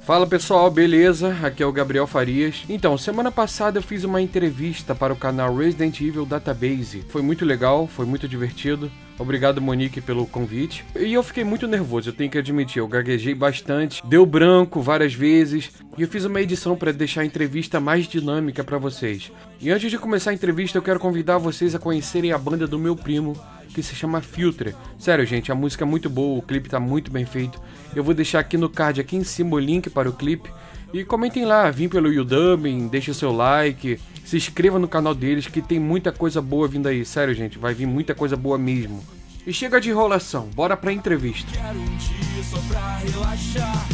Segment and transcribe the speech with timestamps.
[0.00, 1.36] Fala pessoal, beleza?
[1.42, 2.64] Aqui é o Gabriel Farias.
[2.68, 7.04] Então, semana passada eu fiz uma entrevista para o canal Resident Evil Database.
[7.08, 8.90] Foi muito legal, foi muito divertido.
[9.18, 10.84] Obrigado, Monique, pelo convite.
[10.94, 12.78] E eu fiquei muito nervoso, eu tenho que admitir.
[12.80, 15.70] Eu gaguejei bastante, deu branco várias vezes.
[15.96, 19.32] E eu fiz uma edição para deixar a entrevista mais dinâmica para vocês.
[19.60, 22.78] E antes de começar a entrevista, eu quero convidar vocês a conhecerem a banda do
[22.78, 23.34] meu primo,
[23.76, 24.74] que se chama Filter.
[24.98, 27.60] Sério, gente, a música é muito boa, o clipe tá muito bem feito.
[27.94, 30.50] Eu vou deixar aqui no card, aqui em cima, o link para o clipe.
[30.94, 35.60] E comentem lá, vim pelo YouTubing, deixe seu like, se inscreva no canal deles que
[35.60, 37.04] tem muita coisa boa vindo aí.
[37.04, 39.04] Sério, gente, vai vir muita coisa boa mesmo.
[39.46, 41.52] E chega de enrolação, bora pra entrevista.
[41.52, 43.86] Quero um dia só pra relaxar.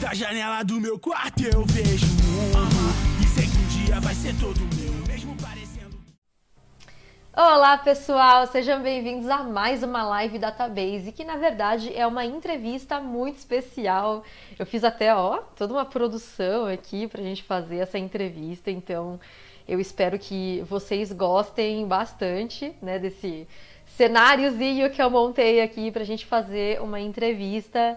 [0.00, 2.68] Da janela do meu quarto eu vejo o mundo.
[3.22, 4.89] E sei que um dia vai ser todo meu.
[7.42, 13.00] Olá pessoal, sejam bem-vindos a mais uma live Database, que na verdade é uma entrevista
[13.00, 14.22] muito especial.
[14.58, 19.18] Eu fiz até, ó, toda uma produção aqui pra gente fazer essa entrevista, então
[19.66, 23.48] eu espero que vocês gostem bastante, né, desse
[23.86, 27.96] cenáriozinho que eu montei aqui pra gente fazer uma entrevista.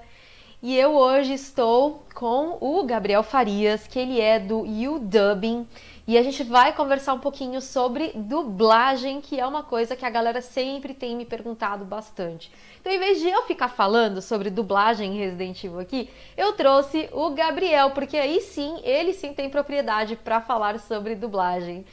[0.65, 5.67] E eu hoje estou com o Gabriel Farias, que ele é do UDubbing,
[6.07, 10.09] e a gente vai conversar um pouquinho sobre dublagem, que é uma coisa que a
[10.09, 12.49] galera sempre tem me perguntado bastante.
[12.79, 17.09] Então, em vez de eu ficar falando sobre dublagem em Resident Evil aqui, eu trouxe
[17.11, 21.83] o Gabriel, porque aí sim, ele sim tem propriedade para falar sobre dublagem.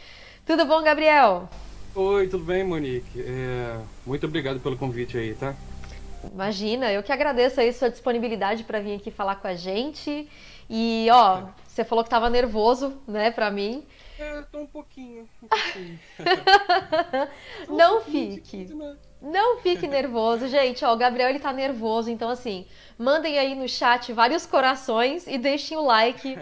[0.47, 1.49] Tudo bom, Gabriel?
[1.93, 3.21] Oi, tudo bem, Monique?
[3.21, 5.57] É, muito obrigado pelo convite aí, tá?
[6.33, 10.29] Imagina, eu que agradeço aí sua disponibilidade para vir aqui falar com a gente.
[10.69, 13.85] E ó, você falou que tava nervoso, né, pra mim.
[14.19, 15.27] É, tô um pouquinho.
[15.43, 15.99] Um pouquinho.
[17.69, 18.75] Não Um pouquinho, fique.
[18.75, 18.97] né?
[19.23, 20.85] Não fique nervoso, gente.
[20.85, 22.67] Ó, o Gabriel ele tá nervoso, então assim,
[22.99, 26.39] mandem aí no chat vários corações e deixem o like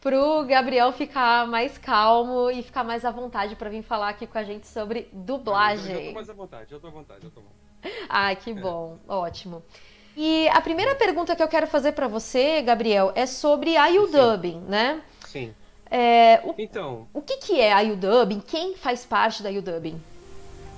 [0.00, 4.38] pro Gabriel ficar mais calmo e ficar mais à vontade para vir falar aqui com
[4.38, 6.12] a gente sobre Já, já tô dublagem.
[6.14, 7.63] mais à vontade, já tô à vontade, já tô à vontade.
[8.08, 9.62] Ah, que bom, ótimo.
[10.16, 14.60] E a primeira pergunta que eu quero fazer para você, Gabriel, é sobre a UDubbing,
[14.68, 15.02] né?
[15.26, 15.52] Sim.
[15.90, 18.40] É, o, Então, o que, que é a UDubbing?
[18.40, 20.00] Quem faz parte da UDubbing?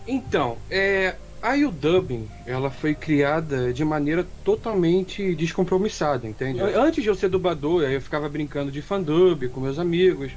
[0.07, 6.61] Então, é, a UDubbing, ela foi criada de maneira totalmente descompromissada, entende?
[6.61, 10.33] Antes de eu ser dublador, eu ficava brincando de fandub com meus amigos.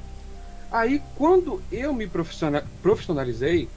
[0.72, 2.08] Aí, quando eu me
[2.82, 3.70] profissionalizei,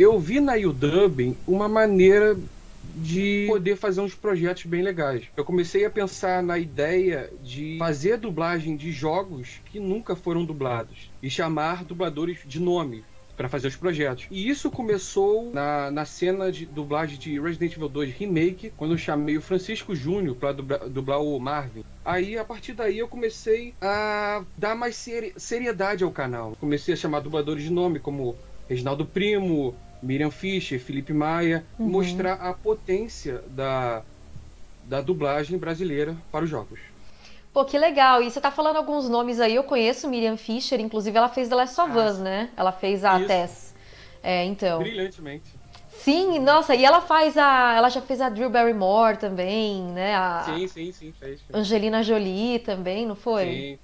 [0.00, 2.34] eu vi na UDubbing uma maneira
[2.82, 5.24] de poder fazer uns projetos bem legais.
[5.36, 11.10] Eu comecei a pensar na ideia de fazer dublagem de jogos que nunca foram dublados
[11.22, 13.04] e chamar dubladores de nome
[13.36, 14.26] para fazer os projetos.
[14.30, 18.98] E isso começou na, na cena de dublagem de Resident Evil 2 Remake, quando eu
[18.98, 21.84] chamei o Francisco Júnior para dublar, dublar o Marvin.
[22.02, 26.56] Aí, a partir daí, eu comecei a dar mais seri- seriedade ao canal.
[26.58, 28.34] Comecei a chamar dubladores de nome, como
[28.68, 31.88] Reginaldo Primo, Miriam Fischer, Felipe Maia, Uhum.
[31.88, 34.02] mostrar a potência da,
[34.84, 36.78] da dublagem brasileira para os jogos.
[37.52, 38.22] Pô, que legal.
[38.22, 41.54] E você tá falando alguns nomes aí, eu conheço Miriam Fisher, inclusive ela fez The
[41.56, 42.50] Last of Ah, Us, né?
[42.56, 43.26] Ela fez a isso.
[43.28, 43.74] Tess.
[44.22, 44.82] É, então.
[44.82, 45.58] Brilhantemente.
[45.90, 47.74] Sim, nossa, e ela faz a.
[47.76, 50.14] Ela já fez a Drew Barrymore também, né?
[50.14, 51.40] A Sim, sim, sim, fez.
[51.42, 51.54] fez.
[51.54, 53.44] Angelina Jolie também, não foi?
[53.44, 53.78] Sim.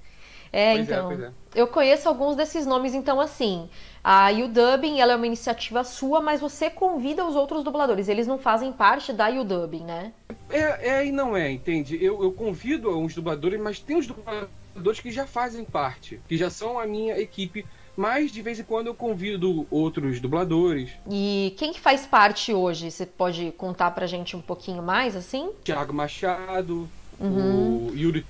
[0.57, 1.07] É, Pois é, então.
[1.09, 1.31] pois é.
[1.55, 3.69] Eu conheço alguns desses nomes, então assim.
[4.03, 8.09] A UDubbing, ela é uma iniciativa sua, mas você convida os outros dubladores.
[8.09, 10.13] Eles não fazem parte da UDubbing, né?
[10.49, 12.03] É, é e não é, entende?
[12.03, 16.49] Eu, eu convido uns dubladores, mas tem uns dubladores que já fazem parte, que já
[16.49, 17.67] são a minha equipe,
[17.97, 20.91] mas de vez em quando eu convido outros dubladores.
[21.11, 22.91] E quem que faz parte hoje?
[22.91, 25.51] Você pode contar pra gente um pouquinho mais, assim?
[25.65, 27.89] Thiago Machado, Uhum.
[27.89, 28.21] o Yuri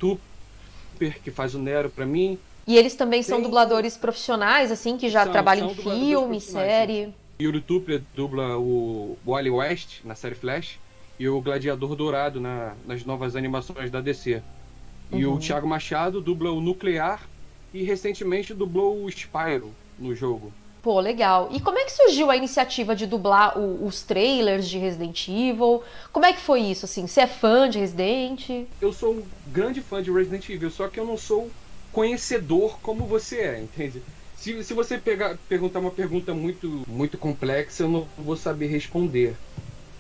[0.97, 2.39] Tupper, que faz o Nero pra mim.
[2.67, 6.41] E eles também são Tem- dubladores profissionais, assim, que já São- trabalham são em filme,
[6.41, 7.13] série.
[7.41, 10.79] Yuri Tupper dubla o Wally West na série Flash
[11.21, 14.43] e o Gladiador Dourado na- nas novas animações da DC.
[15.13, 15.35] E Uhum.
[15.35, 17.23] o Thiago Machado dubla o Nuclear
[17.73, 20.53] e recentemente dublou o Spyro no jogo.
[20.87, 21.49] Pô, legal.
[21.51, 25.83] E como é que surgiu a iniciativa de dublar o- os trailers de Resident Evil?
[26.13, 27.09] Como é que foi isso, assim?
[27.09, 28.49] Você é fã de Resident?
[28.81, 31.51] Eu sou um grande fã de Resident Evil, só que eu não sou
[31.91, 34.01] conhecedor como você é, entende?
[34.37, 39.37] Se, se você pegar, perguntar uma pergunta muito, muito complexa, eu não vou saber responder.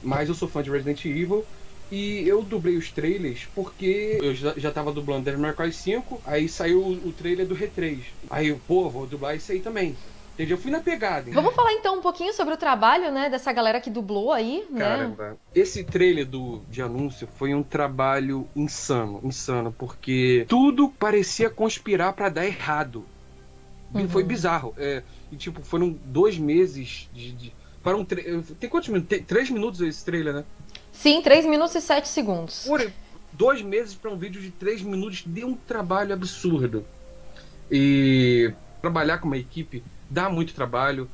[0.01, 1.45] Mas eu sou fã de Resident Evil
[1.91, 6.21] e eu dublei os trailers porque eu já, já tava dublando Devil May Cry 5,
[6.25, 8.07] aí saiu o, o trailer do R3.
[8.31, 9.97] Aí eu, pô, vou dublar isso aí também.
[10.37, 10.53] Entende?
[10.53, 11.31] Eu fui na pegada.
[11.33, 14.81] Vamos falar então um pouquinho sobre o trabalho, né, dessa galera que dublou aí, né?
[14.81, 22.13] Caramba, esse trailer do, de anúncio foi um trabalho insano, insano, porque tudo parecia conspirar
[22.13, 23.07] para dar errado.
[23.95, 24.07] Uhum.
[24.11, 24.75] Foi bizarro.
[24.77, 25.03] É,
[25.33, 27.33] e, tipo, foram dois meses de.
[27.33, 28.05] de para um.
[28.05, 29.09] Tem quantos minutos?
[29.09, 30.45] Tem três minutos esse trailer, né?
[30.93, 32.65] Sim, três minutos e sete segundos.
[32.67, 32.93] Por
[33.33, 36.85] dois meses para um vídeo de três minutos deu um trabalho absurdo.
[37.71, 41.09] E trabalhar com uma equipe dá muito trabalho,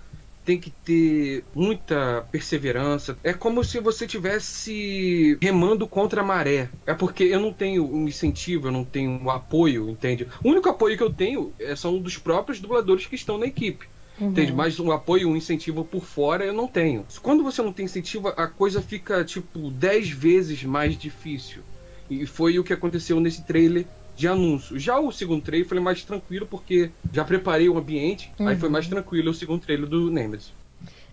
[0.44, 3.16] tem que ter muita perseverança.
[3.22, 6.68] É como se você tivesse remando contra a maré.
[6.86, 10.26] É porque eu não tenho um incentivo, eu não tenho um apoio, entende?
[10.42, 13.86] O único apoio que eu tenho é, são dos próprios dubladores que estão na equipe.
[14.20, 14.30] Uhum.
[14.30, 14.52] Entende?
[14.52, 17.06] Mas um apoio, um incentivo por fora eu não tenho.
[17.22, 21.62] Quando você não tem incentivo, a coisa fica tipo 10 vezes mais difícil.
[22.10, 23.86] E foi o que aconteceu nesse trailer
[24.16, 24.78] de anúncio.
[24.78, 28.48] Já o segundo trailer foi mais tranquilo, porque já preparei o ambiente, uhum.
[28.48, 30.52] aí foi mais tranquilo o segundo trailer do Nemesis.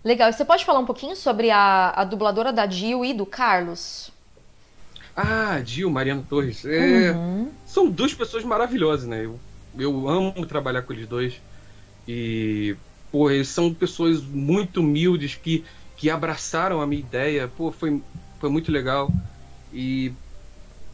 [0.02, 3.26] Legal, e você pode falar um pouquinho sobre a, a dubladora da Jill e do
[3.26, 4.10] Carlos?
[5.14, 6.64] Ah, Jill, Mariana Torres.
[6.64, 7.50] É, uhum.
[7.66, 9.24] São duas pessoas maravilhosas, né?
[9.24, 9.38] Eu,
[9.78, 11.34] eu amo trabalhar com eles dois.
[12.08, 12.74] E,
[13.12, 15.64] pô, eles são pessoas muito humildes que,
[15.96, 17.48] que abraçaram a minha ideia.
[17.48, 18.00] Pô, foi,
[18.38, 19.12] foi muito legal.
[19.72, 20.12] E,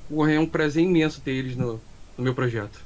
[0.09, 1.81] pô, é um prazer imenso ter eles no,
[2.17, 2.81] no meu projeto.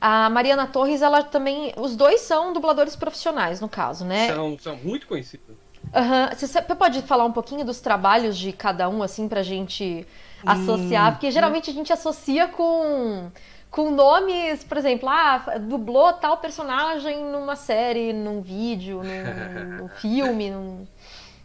[0.00, 1.72] A Mariana Torres, ela também.
[1.76, 4.32] Os dois são dubladores profissionais, no caso, né?
[4.32, 5.56] São, são muito conhecidos.
[5.94, 6.36] Uhum.
[6.36, 10.06] Você pode falar um pouquinho dos trabalhos de cada um, assim, pra gente
[10.44, 11.08] associar?
[11.08, 13.30] Hum, Porque geralmente a gente associa com,
[13.70, 20.50] com nomes, por exemplo, ah, dublou tal personagem numa série, num vídeo, num, num filme.
[20.50, 20.86] Num...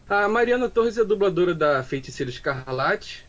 [0.10, 3.26] A Mariana Torres é dubladora da Feiticeira Escarlate,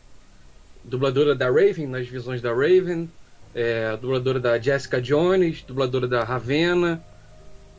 [0.83, 3.09] dubladora da Raven, nas visões da Raven,
[3.55, 7.01] é, dubladora da Jessica Jones, dubladora da Ravena.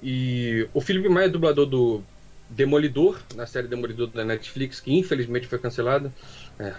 [0.03, 2.03] E o Felipe Maia é dublador do
[2.49, 6.11] Demolidor, na série Demolidor da Netflix, que infelizmente foi cancelada.
[6.59, 6.75] É.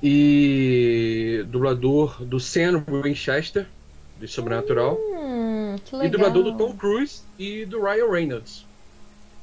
[0.00, 3.66] E dublador do Sam Winchester,
[4.18, 4.96] de Sobrenatural.
[4.96, 8.64] Hum, e dublador do Tom Cruise e do Ryan Reynolds.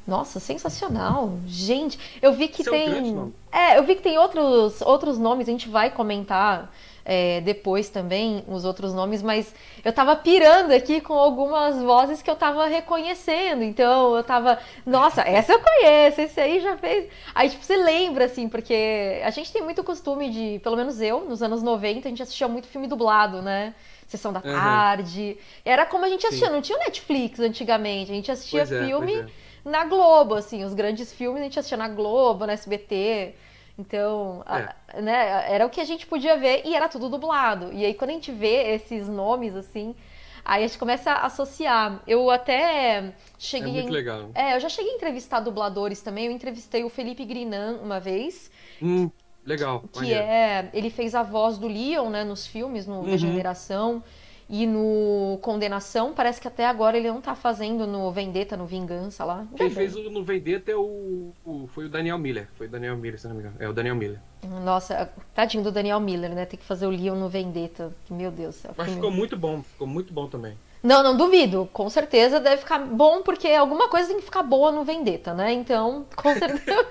[0.08, 1.38] Nossa, sensacional.
[1.46, 2.88] Gente, eu vi que tem.
[2.90, 6.74] É, um é, eu vi que tem outros, outros nomes, a gente vai comentar
[7.10, 12.30] é, depois também os outros nomes, mas eu tava pirando aqui com algumas vozes que
[12.30, 13.64] eu tava reconhecendo.
[13.64, 17.10] Então eu tava, nossa, essa eu conheço, esse aí já fez.
[17.34, 21.24] Aí, tipo, você lembra, assim, porque a gente tem muito costume de, pelo menos eu,
[21.24, 23.74] nos anos 90, a gente assistia muito filme dublado, né?
[24.06, 25.38] Sessão da tarde.
[25.64, 26.54] Era como a gente assistia, Sim.
[26.54, 29.28] não tinha Netflix antigamente, a gente assistia pois é, filme é, é.
[29.64, 33.34] na Globo, assim, os grandes filmes a gente assistia na Globo, na SBT.
[33.78, 34.98] Então, é.
[34.98, 37.72] a, né, era o que a gente podia ver e era tudo dublado.
[37.72, 39.96] E aí, quando a gente vê esses nomes assim,
[40.44, 42.02] aí a gente começa a associar.
[42.08, 43.70] Eu até cheguei.
[43.70, 44.32] É muito legal.
[44.34, 46.26] É, eu já cheguei a entrevistar dubladores também.
[46.26, 48.50] Eu entrevistei o Felipe Grinan uma vez.
[48.82, 49.12] Hum,
[49.46, 49.84] legal.
[49.94, 50.70] Que é.
[50.74, 53.04] Ele fez a voz do Leon, né, nos filmes, no uhum.
[53.04, 54.04] Regeneração.
[54.50, 59.26] E no Condenação, parece que até agora ele não tá fazendo no Vendetta, no Vingança
[59.26, 59.46] lá.
[59.56, 62.48] Quem fez o, no Vendetta é o, o, Foi o Daniel Miller.
[62.56, 63.56] Foi o Daniel Miller, se não me engano.
[63.60, 64.20] É o Daniel Miller.
[64.64, 66.46] Nossa, tadinho do Daniel Miller, né?
[66.46, 67.94] Tem que fazer o Leon no Vendetta.
[68.10, 68.64] Meu Deus.
[68.64, 69.02] É Mas filme...
[69.02, 70.58] ficou muito bom, ficou muito bom também.
[70.88, 71.70] Não, não duvido.
[71.74, 75.52] Com certeza deve ficar bom, porque alguma coisa tem que ficar boa no Vendetta, né?
[75.52, 76.88] Então, com certeza.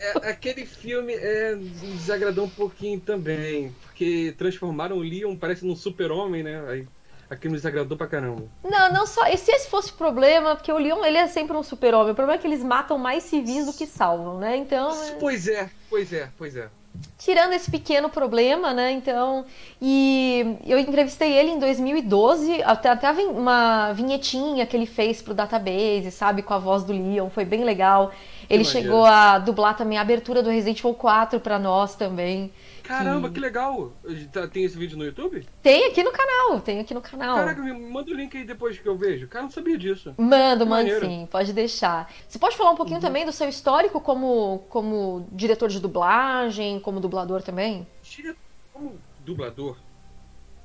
[0.00, 3.70] é, aquele filme é, desagradou um pouquinho também.
[3.82, 6.64] Porque transformaram o Leon, parece num super-homem, né?
[6.70, 6.86] Aí
[7.28, 8.44] aquilo me desagradou pra caramba.
[8.64, 9.26] Não, não só.
[9.28, 12.12] E se esse fosse o problema, porque o Leon ele é sempre um super-homem.
[12.12, 14.56] O problema é que eles matam mais civis do que salvam, né?
[14.56, 14.90] Então.
[14.90, 16.70] É pois é, pois é, pois é
[17.18, 18.92] tirando esse pequeno problema, né?
[18.92, 19.44] Então,
[19.82, 26.10] e eu entrevistei ele em 2012, até, até uma vinhetinha que ele fez pro database,
[26.10, 28.12] sabe, com a voz do Leon, foi bem legal.
[28.48, 32.50] Ele chegou a dublar também a abertura do Resident Evil 4 para nós também.
[32.88, 33.34] Caramba, que...
[33.34, 33.40] que...
[33.40, 33.92] legal!
[34.32, 35.46] Tá, tem esse vídeo no YouTube?
[35.62, 37.36] Tem aqui no canal, tem aqui no canal.
[37.36, 39.28] Caraca, me manda o link aí depois que eu vejo.
[39.28, 40.14] Cara, não sabia disso.
[40.16, 42.10] Mando, mando sim, pode deixar.
[42.26, 43.02] Você pode falar um pouquinho uhum.
[43.02, 47.86] também do seu histórico como, como diretor de dublagem, como dublador também?
[48.72, 49.76] Como dublador,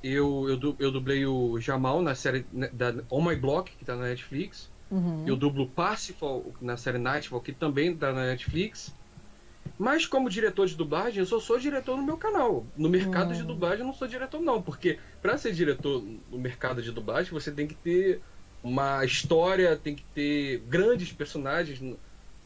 [0.02, 3.94] eu, eu, eu dublei o Jamal na série né, da On My Block, que tá
[3.94, 4.70] na Netflix.
[4.90, 5.24] Uhum.
[5.26, 8.94] Eu dublo Parsifal na série Nightfall, que também tá na Netflix.
[9.78, 12.64] Mas como diretor de dublagem, eu só sou diretor no meu canal.
[12.76, 13.36] No mercado hum.
[13.36, 17.32] de dublagem eu não sou diretor não, porque para ser diretor no mercado de dublagem,
[17.32, 18.20] você tem que ter
[18.62, 21.80] uma história, tem que ter grandes personagens.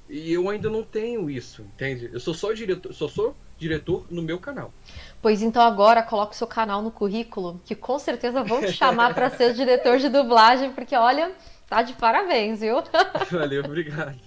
[0.09, 2.09] E eu ainda não tenho isso, entende?
[2.13, 4.73] Eu sou só diretor, só sou diretor no meu canal.
[5.21, 9.15] Pois então agora coloque o seu canal no currículo, que com certeza vão te chamar
[9.15, 11.33] para ser diretor de dublagem, porque olha,
[11.69, 12.77] Tá de parabéns, viu?
[13.31, 14.19] Valeu, obrigado.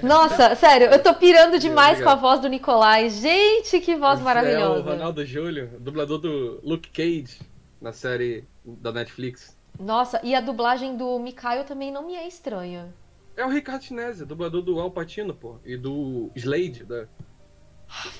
[0.00, 3.10] Nossa, sério, eu tô pirando demais com a voz do Nicolai.
[3.10, 4.78] Gente, que voz maravilhosa.
[4.78, 7.40] É o Ronaldo Júlio, dublador do Luke Cage
[7.80, 9.58] na série da Netflix.
[9.78, 12.94] Nossa, e a dublagem do Mikael também não me é estranha.
[13.36, 15.56] É o Ricardo Chinese, dublador do Al Pacino, pô.
[15.64, 17.08] E do Slade, da...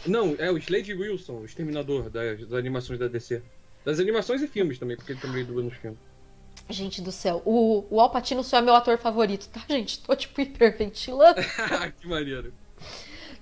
[0.04, 3.40] Não, é o Slade Wilson, o exterminador das, das animações da DC.
[3.84, 6.00] Das animações e filmes também, porque ele também dubla nos filmes.
[6.68, 9.98] Gente do céu, o, o Alpatino só é meu ator favorito, tá, gente?
[9.98, 11.40] Tô, tipo, hiperventilando.
[12.00, 12.52] que maneiro.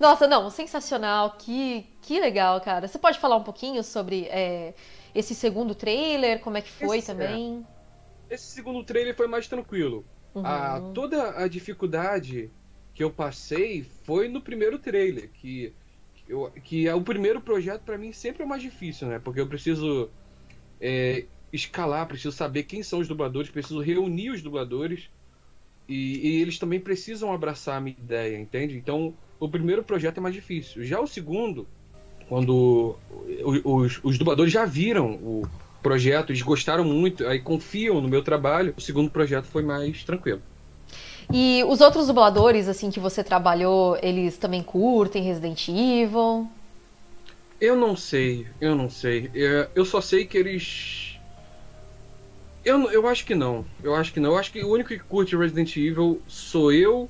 [0.01, 2.89] Nossa, não, sensacional, que, que legal, cara.
[2.89, 4.73] Você pode falar um pouquinho sobre é,
[5.15, 7.15] esse segundo trailer, como é que foi esse, é.
[7.15, 7.67] também?
[8.29, 8.35] É.
[8.35, 10.05] Esse segundo trailer foi mais tranquilo.
[10.35, 10.47] Uhum.
[10.47, 12.51] A, toda a dificuldade
[12.95, 15.75] que eu passei foi no primeiro trailer, que,
[16.15, 19.19] que, eu, que é o primeiro projeto para mim sempre é o mais difícil, né?
[19.19, 20.11] Porque eu preciso
[20.81, 25.09] é, escalar, preciso saber quem são os dubladores, preciso reunir os dubladores
[25.89, 28.77] e, e, eles também precisam abraçar a minha ideia, entende?
[28.77, 30.85] Então, o primeiro projeto é mais difícil.
[30.85, 31.67] Já o segundo,
[32.29, 32.97] quando
[33.65, 35.43] os, os dubladores já viram o
[35.83, 40.41] projeto, eles gostaram muito, aí confiam no meu trabalho, o segundo projeto foi mais tranquilo.
[41.33, 46.49] E os outros dubladores, assim, que você trabalhou, eles também curtem Resident Evil?
[47.61, 49.31] Eu não sei, eu não sei.
[49.35, 51.10] É, eu só sei que eles
[52.65, 53.65] eu, eu acho que não.
[53.83, 54.31] Eu acho que não.
[54.31, 57.09] Eu acho que o único que curte Resident Evil sou eu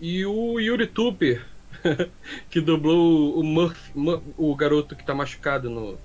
[0.00, 1.44] e o Yuri Tupper,
[2.50, 3.92] que dublou o Murphy,
[4.36, 5.98] o garoto que tá machucado no,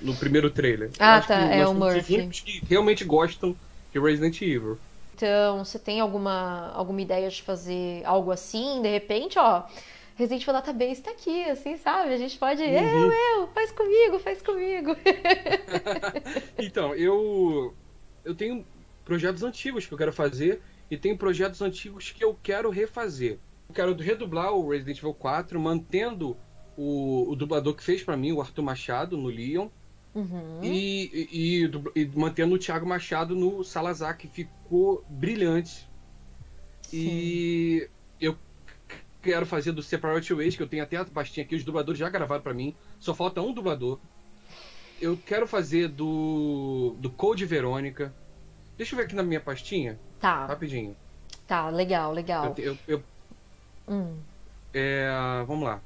[0.00, 0.90] no primeiro trailer.
[0.98, 1.40] Ah, tá.
[1.52, 2.28] É o Murphy.
[2.28, 3.56] que realmente gostam
[3.92, 4.78] de Resident Evil.
[5.14, 8.82] Então, você tem alguma, alguma ideia de fazer algo assim?
[8.82, 9.62] De repente, ó,
[10.16, 12.12] Resident Evil Database tá aqui, assim, sabe?
[12.12, 12.62] A gente pode.
[12.62, 12.68] Uhum.
[12.68, 14.96] Eu, eu, faz comigo, faz comigo.
[16.58, 17.72] então, eu
[18.24, 18.64] eu tenho
[19.04, 23.38] projetos antigos que eu quero fazer e tenho projetos antigos que eu quero refazer.
[23.68, 26.36] Eu quero redublar o Resident Evil 4, mantendo
[26.76, 29.68] o, o dublador que fez para mim, o Arthur Machado, no Leon.
[30.14, 30.60] Uhum.
[30.62, 31.64] E, e,
[31.96, 35.88] e, e, mantendo o Thiago Machado no Salazar, que ficou brilhante.
[36.82, 36.98] Sim.
[36.98, 37.88] E
[38.20, 38.36] eu
[39.20, 42.08] quero fazer do Separate Ways, que eu tenho até a pastinha aqui, os dubladores já
[42.08, 42.74] gravaram para mim.
[43.00, 43.98] Só falta um dublador
[45.04, 48.12] eu quero fazer do, do Code Verônica.
[48.76, 49.98] Deixa eu ver aqui na minha pastinha.
[50.18, 50.46] Tá.
[50.46, 50.96] Rapidinho.
[51.46, 52.54] Tá, legal, legal.
[52.56, 53.02] Eu, eu, eu
[53.86, 54.16] hum.
[54.72, 55.08] é,
[55.46, 55.80] vamos lá.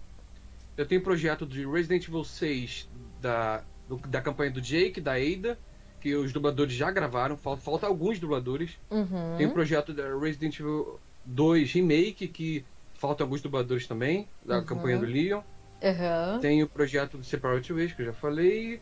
[0.77, 2.89] Eu tenho projeto de Resident Evil 6
[3.21, 5.59] da, do, da campanha do Jake, da Ada,
[6.01, 7.37] que os dubladores já gravaram.
[7.37, 8.79] Falta, falta alguns dubladores.
[8.89, 9.37] Uhum.
[9.37, 14.65] Tem o projeto da Resident Evil 2 Remake, que faltam alguns dubladores também, da uhum.
[14.65, 15.43] campanha do Leon.
[15.83, 16.41] Uhum.
[16.41, 18.81] Tem o projeto do Separate Ways, que eu já falei.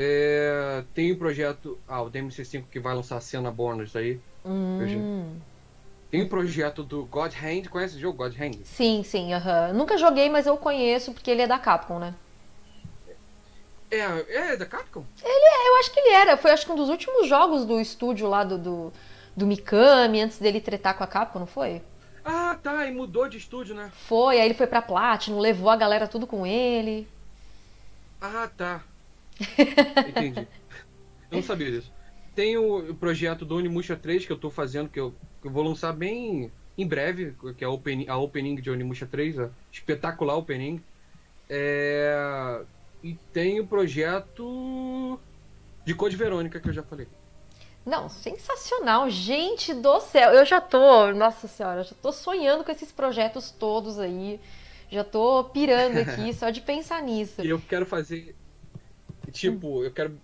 [0.00, 1.76] É, tem o um projeto.
[1.88, 4.20] Ah, o DMC5 que vai lançar a cena bônus aí.
[4.46, 5.36] Hum.
[6.08, 7.68] Tem o um projeto do God Hand.
[7.68, 8.60] Conhece o jogo God Hand?
[8.62, 9.34] Sim, sim.
[9.34, 9.72] Uh -huh.
[9.72, 12.14] Nunca joguei, mas eu conheço porque ele é da Capcom, né?
[13.90, 15.02] É, é da Capcom?
[15.20, 16.36] Ele é, eu acho que ele era.
[16.36, 18.92] Foi acho que um dos últimos jogos do estúdio lá do, do,
[19.36, 21.82] do Mikami, antes dele tretar com a Capcom, não foi?
[22.24, 23.90] Ah, tá, e mudou de estúdio, né?
[24.06, 27.08] Foi, aí ele foi pra Platinum, levou a galera tudo com ele.
[28.20, 28.82] Ah, tá.
[30.08, 30.46] Entendi.
[31.30, 31.92] Eu não sabia disso.
[32.34, 35.62] Tem o projeto do Onimusha 3 que eu tô fazendo, que eu, que eu vou
[35.62, 40.36] lançar bem em breve, que é a opening, a opening de Onimusha 3, a espetacular
[40.36, 40.82] opening.
[41.48, 42.62] É...
[43.02, 45.18] E tem o projeto
[45.84, 47.08] de Code Verônica, que eu já falei.
[47.84, 49.08] Não, sensacional.
[49.08, 53.98] Gente do céu, eu já tô, nossa senhora, já tô sonhando com esses projetos todos
[53.98, 54.38] aí.
[54.90, 57.42] Já tô pirando aqui só de pensar nisso.
[57.42, 58.34] E eu quero fazer
[59.30, 60.18] Tipo, eu quero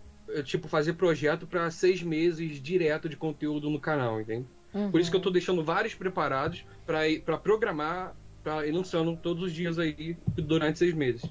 [0.44, 4.46] tipo, fazer projeto para seis meses direto de conteúdo no canal, entende?
[4.72, 4.90] Uhum.
[4.90, 9.52] Por isso que eu tô deixando vários preparados para programar, para ir lançando todos os
[9.52, 11.22] dias aí durante seis meses.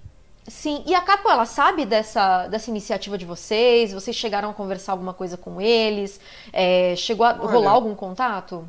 [0.48, 3.94] Sim, e a Capo, ela sabe dessa, dessa iniciativa de vocês?
[3.94, 6.20] Vocês chegaram a conversar alguma coisa com eles?
[6.51, 8.68] É, chegou a Olha, rolar algum contato?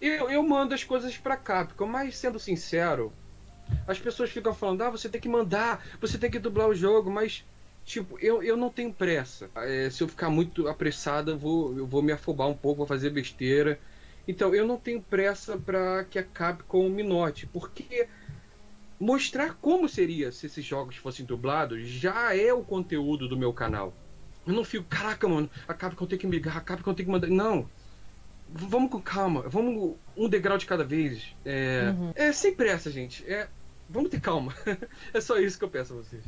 [0.00, 3.10] Eu, eu mando as coisas pra Capcom, mas sendo sincero,
[3.86, 7.10] as pessoas ficam falando, ah, você tem que mandar, você tem que dublar o jogo,
[7.10, 7.42] mas
[7.90, 9.50] Tipo, eu, eu não tenho pressa.
[9.56, 12.86] É, se eu ficar muito apressado, eu vou, eu vou me afobar um pouco, vou
[12.86, 13.80] fazer besteira.
[14.28, 18.06] Então, eu não tenho pressa para que a Capcom me note, porque
[19.00, 23.92] mostrar como seria se esses jogos fossem dublados já é o conteúdo do meu canal.
[24.46, 27.10] Eu não fico, caraca, mano, a Capcom tem que me ligar, a Capcom tem que
[27.10, 27.26] mandar.
[27.26, 27.68] Não.
[28.48, 31.34] Vamos com calma, vamos um degrau de cada vez.
[31.44, 32.12] É, uhum.
[32.14, 33.28] é sem pressa, gente.
[33.28, 33.48] É,
[33.88, 34.54] vamos ter calma.
[35.12, 36.22] é só isso que eu peço a vocês.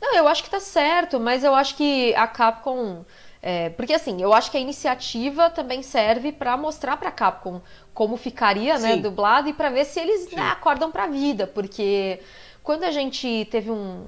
[0.00, 3.04] Não, eu acho que tá certo, mas eu acho que a Capcom
[3.42, 7.60] É, porque assim, eu acho que a iniciativa também serve para mostrar para Capcom
[7.94, 12.20] como ficaria, né, dublado e para ver se eles né, acordam para a vida, porque
[12.62, 14.04] quando a gente teve um,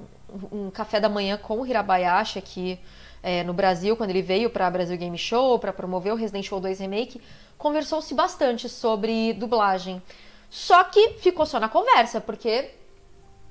[0.51, 2.79] um café da manhã com o Hirabayashi aqui
[3.23, 6.59] é, no Brasil, quando ele veio para Brasil Game Show para promover o Resident Evil
[6.59, 7.21] 2 Remake,
[7.57, 10.01] conversou-se bastante sobre dublagem.
[10.49, 12.71] Só que ficou só na conversa, porque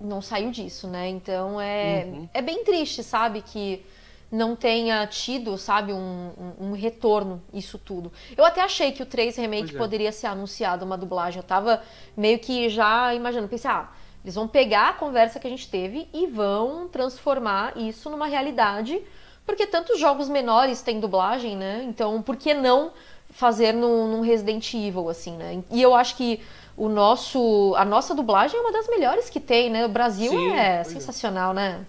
[0.00, 1.08] não saiu disso, né?
[1.08, 2.28] Então é, uhum.
[2.32, 3.84] é bem triste, sabe, que
[4.30, 8.12] não tenha tido, sabe, um, um, um, retorno, isso tudo.
[8.36, 9.78] Eu até achei que o 3 Remake é.
[9.78, 11.38] poderia ser anunciado uma dublagem.
[11.38, 11.82] Eu tava
[12.16, 13.88] meio que já imaginando, pensei, ah,
[14.22, 19.00] eles vão pegar a conversa que a gente teve e vão transformar isso numa realidade,
[19.46, 21.84] porque tantos jogos menores têm dublagem, né?
[21.88, 22.92] Então, por que não
[23.30, 25.62] fazer num, num Resident Evil, assim, né?
[25.70, 26.40] E eu acho que
[26.78, 29.84] o nosso, a nossa dublagem é uma das melhores que tem, né?
[29.84, 30.84] O Brasil Sim, é, é.
[30.84, 31.54] sensacional, é.
[31.54, 31.86] né?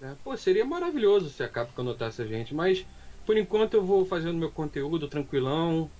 [0.00, 0.12] É.
[0.22, 2.86] Pô, seria maravilhoso se a Capcom notasse a gente, mas
[3.26, 5.90] por enquanto eu vou fazendo meu conteúdo tranquilão.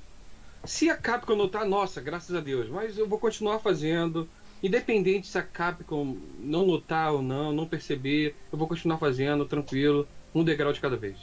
[0.65, 4.29] Se a Capcom notar, nossa, graças a Deus, mas eu vou continuar fazendo.
[4.63, 10.07] Independente se a Capcom não notar ou não, não perceber, eu vou continuar fazendo tranquilo,
[10.35, 11.17] um degrau de cada vez.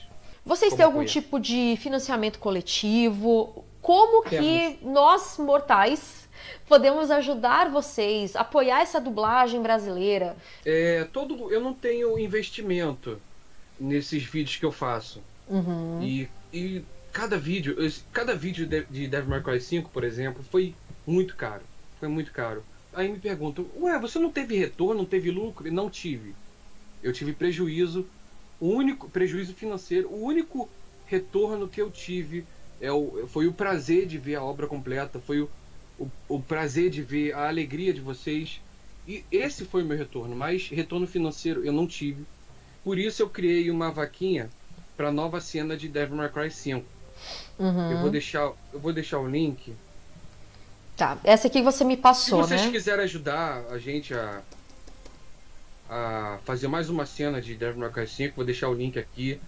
[0.46, 3.64] Vocês têm algum tipo de financiamento coletivo?
[3.82, 6.23] Como que nós, mortais,
[6.68, 10.36] podemos ajudar vocês, apoiar essa dublagem brasileira?
[10.66, 13.20] É, todo, eu não tenho investimento
[13.80, 15.22] nesses vídeos que eu faço.
[15.48, 16.02] Uhum.
[16.02, 17.76] E, e cada vídeo,
[18.12, 20.74] cada vídeo de Devil May Cry 5, por exemplo, foi
[21.06, 21.64] muito caro.
[22.00, 22.64] Foi muito caro.
[22.94, 25.72] Aí me perguntam, ué, você não teve retorno, não teve lucro?
[25.72, 26.36] Não tive.
[27.02, 28.08] Eu tive prejuízo,
[28.60, 30.70] o único prejuízo financeiro, o único
[31.06, 32.46] retorno que eu tive
[32.80, 35.50] é o, foi o prazer de ver a obra completa, foi o,
[36.30, 38.62] o, o prazer de ver a alegria de vocês.
[39.08, 42.26] E esse foi o meu retorno, mas retorno financeiro eu não tive.
[42.84, 44.50] Por isso eu criei uma vaquinha
[44.96, 46.86] para nova cena de Devil May Cry 5.
[47.60, 47.92] Uhum.
[47.92, 49.74] Eu vou deixar, eu vou deixar o link
[50.96, 52.72] Tá, essa aqui você me passou, Se vocês né?
[52.72, 54.42] quiserem ajudar a gente a,
[55.90, 59.40] a fazer mais uma cena de Devil May Cry 5, vou deixar o link aqui.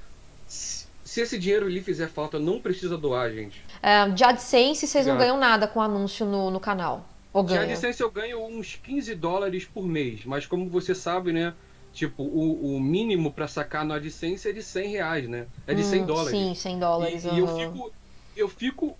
[1.16, 3.64] Se, se esse dinheiro lhe fizer falta, não precisa doar, gente.
[3.82, 7.08] É, de AdSense, vocês não ganham nada com anúncio no, no canal.
[7.32, 11.54] Ou de AdSense eu ganho uns 15 dólares por mês, mas como você sabe, né?
[11.94, 15.48] Tipo, o, o mínimo para sacar no AdSense é de 100 reais, né?
[15.66, 16.32] É de hum, 100 dólares.
[16.32, 17.24] Sim, 100 dólares.
[17.24, 17.36] E, uhum.
[17.36, 17.94] e eu, fico,
[18.36, 18.98] eu fico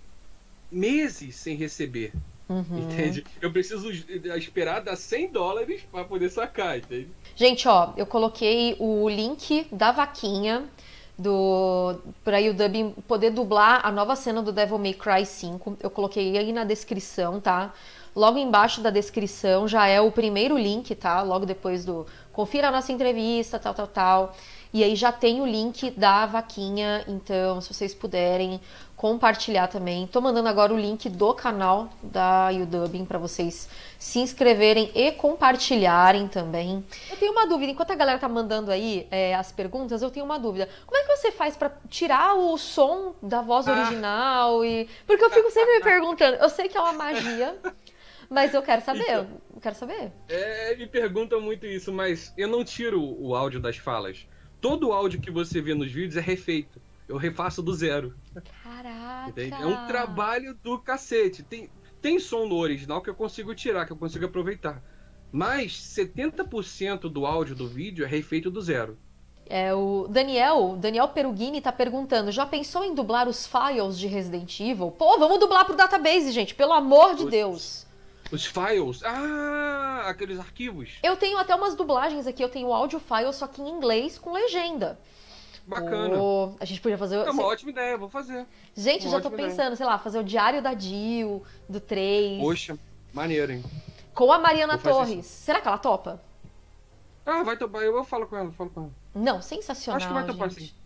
[0.72, 2.14] meses sem receber.
[2.48, 2.78] Uhum.
[2.78, 3.26] Entende?
[3.42, 7.10] Eu preciso esperar dar 100 dólares para poder sacar, entende?
[7.36, 10.64] Gente, ó, eu coloquei o link da vaquinha
[11.18, 15.78] do para o Dub poder dublar a nova cena do Devil May Cry 5.
[15.82, 17.74] Eu coloquei aí na descrição, tá?
[18.16, 21.22] Logo embaixo da descrição já é o primeiro link, tá?
[21.22, 24.36] Logo depois do confira a nossa entrevista, tal, tal, tal.
[24.74, 28.60] E aí já tem o link da vaquinha, então se vocês puderem
[28.96, 30.08] compartilhar também.
[30.08, 36.28] Tô mandando agora o link do canal da Udubing para vocês se inscreverem e compartilharem
[36.28, 36.84] também.
[37.10, 40.26] Eu tenho uma dúvida, enquanto a galera tá mandando aí é, as perguntas, eu tenho
[40.26, 40.70] uma dúvida.
[40.86, 43.74] Como é que você faz para tirar o som da voz ah.
[43.74, 46.38] original e porque eu fico sempre me perguntando.
[46.38, 47.56] Eu sei que é uma magia.
[48.28, 50.12] Mas eu quero saber, então, eu quero saber.
[50.28, 54.26] É, me perguntam muito isso, mas eu não tiro o áudio das falas
[54.66, 56.82] todo o áudio que você vê nos vídeos é refeito.
[57.08, 58.16] Eu refaço do zero.
[58.64, 59.30] Caraca!
[59.30, 59.54] Entende?
[59.54, 61.44] É um trabalho do cacete.
[61.44, 61.70] Tem,
[62.02, 64.82] tem som no original que eu consigo tirar, que eu consigo aproveitar.
[65.32, 68.98] Mas 70% do áudio do vídeo é refeito do zero.
[69.48, 74.60] É, o Daniel, Daniel Perugini tá perguntando: já pensou em dublar os files de Resident
[74.60, 74.90] Evil?
[74.92, 77.88] Pô, vamos dublar pro database, gente, pelo amor de os, Deus.
[78.32, 79.04] Os files?
[79.04, 80.98] Ah, aqueles arquivos.
[81.04, 84.34] Eu tenho até umas dublagens aqui, eu tenho áudio file, só que em inglês com
[84.34, 84.98] legenda.
[85.68, 86.16] Bacana.
[86.60, 87.16] a gente podia fazer.
[87.16, 88.46] É uma ótima ideia, vou fazer.
[88.76, 89.76] Gente, uma já tô pensando, ideia.
[89.76, 92.40] sei lá, fazer o diário da Dil, do 3.
[92.40, 92.78] Poxa,
[93.12, 93.64] maneiro, hein?
[94.14, 95.26] Com a Mariana Torres.
[95.26, 95.44] Isso.
[95.44, 96.22] Será que ela topa?
[97.26, 97.82] Ah, vai topar.
[97.82, 98.92] Eu falo com ela, falo com ela.
[99.16, 99.98] Não, sensacional.
[99.98, 100.66] Acho que vai topar, gente.
[100.66, 100.86] sim.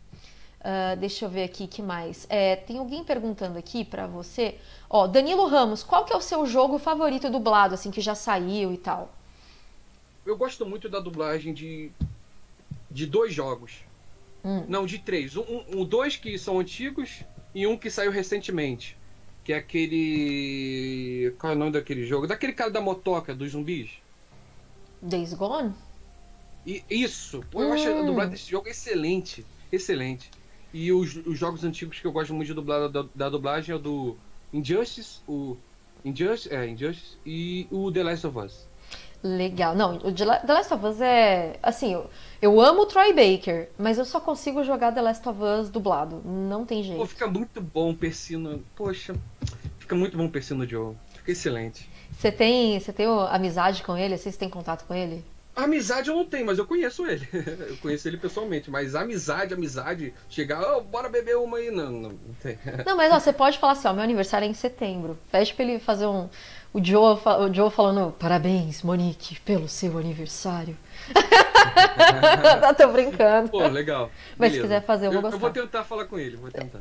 [0.59, 2.25] Uh, deixa eu ver aqui que mais.
[2.29, 4.57] É, tem alguém perguntando aqui para você.
[4.89, 8.73] Ó, Danilo Ramos, qual que é o seu jogo favorito dublado, assim, que já saiu
[8.73, 9.13] e tal?
[10.25, 11.91] Eu gosto muito da dublagem de,
[12.91, 13.83] de dois jogos.
[14.43, 14.65] Hum.
[14.67, 15.35] Não, de três.
[15.35, 17.23] Um, um, dois que são antigos
[17.53, 18.97] e um que saiu recentemente.
[19.43, 21.33] Que é aquele.
[21.39, 22.27] Qual é o nome daquele jogo?
[22.27, 23.89] Daquele cara da motoca, dos zumbis.
[25.01, 25.73] Days Gone?
[26.65, 27.43] E, isso.
[27.49, 27.73] Pô, eu hum.
[27.73, 29.45] acho a dublagem desse jogo excelente.
[29.71, 30.29] Excelente.
[30.73, 33.75] E os, os jogos antigos que eu gosto muito de dublar da, da dublagem é
[33.75, 34.17] o do
[34.53, 35.57] Injustice, o
[36.05, 38.68] Injustice, é, Injustice e o The Last of Us.
[39.21, 39.75] Legal.
[39.75, 41.57] Não, o The Last of Us é.
[41.61, 42.09] Assim, eu,
[42.41, 46.21] eu amo o Troy Baker, mas eu só consigo jogar The Last of Us dublado.
[46.23, 46.99] Não tem jeito.
[46.99, 48.63] Pô, fica muito bom o Persino.
[48.75, 49.13] Poxa,
[49.77, 50.95] fica muito bom o Persino Joe.
[51.15, 51.89] Fica excelente.
[52.11, 54.13] Você tem, você tem amizade com ele?
[54.13, 55.23] Assim, você tem contato com ele?
[55.55, 57.27] Amizade eu não tenho, mas eu conheço ele.
[57.69, 58.71] eu conheço ele pessoalmente.
[58.71, 62.57] Mas amizade, amizade, chegar, oh, bora beber uma aí, não, não, não tem.
[62.85, 65.19] não, mas ó, você pode falar assim, ó, meu aniversário é em setembro.
[65.29, 66.29] Pede pra ele fazer um.
[66.71, 70.77] O Joe, o Joe falando, parabéns, Monique, pelo seu aniversário.
[72.77, 73.49] Tô brincando.
[73.49, 74.11] Pô, legal.
[74.37, 74.55] Mas Beleza.
[74.55, 75.35] se quiser fazer, eu vou gostar.
[75.35, 76.79] Eu vou tentar falar com ele, vou tentar.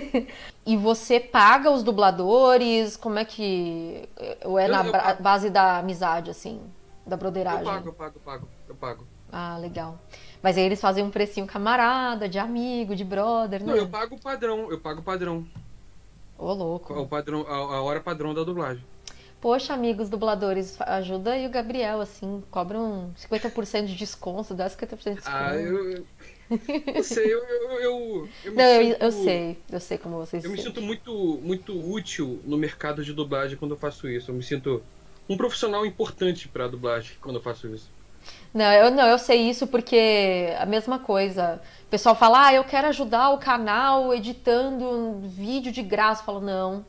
[0.64, 2.96] e você paga os dubladores?
[2.96, 4.08] Como é que.
[4.44, 6.62] Ou é eu, na eu base da amizade, assim?
[7.06, 7.60] Da broderagem?
[7.60, 9.06] Eu pago, eu pago, eu pago, eu pago.
[9.30, 9.98] Ah, legal.
[10.42, 13.72] Mas aí eles fazem um precinho camarada, de amigo, de brother, né?
[13.72, 15.46] Não, eu pago o padrão, eu pago o padrão.
[16.38, 16.94] Ô, louco.
[16.94, 18.82] O padrão, a, a hora padrão da dublagem.
[19.40, 25.14] Poxa, amigos dubladores, ajuda aí o Gabriel, assim, cobram 50% de desconto, dá 50% de
[25.14, 25.22] desconto.
[25.26, 26.04] Ah, eu.
[26.94, 30.50] Eu sei, eu, eu, eu, eu Não, sinto, eu, sei, eu sei como vocês Eu
[30.50, 34.30] me sinto muito, muito útil no mercado de dublagem quando eu faço isso.
[34.30, 34.82] Eu me sinto
[35.28, 37.90] um profissional importante pra dublagem quando eu faço isso.
[38.52, 41.60] Não, eu não, eu sei isso porque a mesma coisa.
[41.86, 46.22] O pessoal fala, ah, eu quero ajudar o canal editando um vídeo de graça.
[46.22, 46.84] Eu falo, não,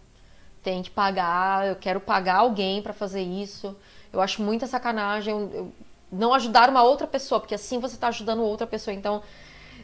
[0.63, 3.75] tem que pagar, eu quero pagar alguém para fazer isso.
[4.11, 5.73] Eu acho muita sacanagem eu, eu
[6.11, 8.93] não ajudar uma outra pessoa, porque assim você tá ajudando outra pessoa.
[8.93, 9.21] Então,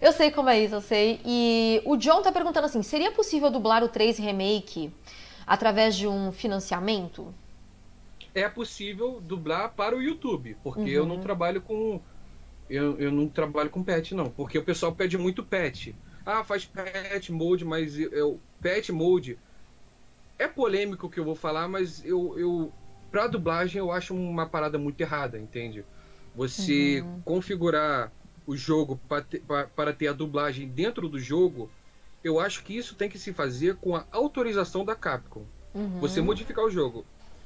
[0.01, 1.21] eu sei como é isso, eu sei.
[1.25, 4.91] E o John tá perguntando assim: seria possível dublar o 3 Remake
[5.45, 7.33] através de um financiamento?
[8.33, 10.88] É possível dublar para o YouTube, porque uhum.
[10.88, 11.21] eu não uhum.
[11.21, 12.01] trabalho com.
[12.69, 14.29] Eu, eu não trabalho com pet, não.
[14.29, 15.95] Porque o pessoal pede muito pet.
[16.25, 19.38] Ah, faz pet mode, mas eu, pet mode
[20.37, 22.73] é polêmico o que eu vou falar, mas eu, eu
[23.11, 25.85] pra dublagem eu acho uma parada muito errada, entende?
[26.35, 27.21] Você uhum.
[27.21, 28.11] configurar
[28.45, 29.41] o jogo para ter,
[29.75, 31.69] para ter a dublagem dentro do jogo,
[32.23, 35.45] eu acho que isso tem que se fazer com a autorização da Capcom.
[35.73, 35.99] Uhum.
[35.99, 37.05] Você modificar o jogo.